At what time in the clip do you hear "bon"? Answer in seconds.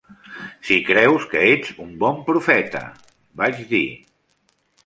2.05-2.19